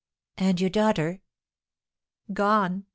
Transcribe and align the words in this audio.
"And 0.39 0.59
your 0.59 0.71
daughter?" 0.71 1.21
"Gone!" 2.33 2.87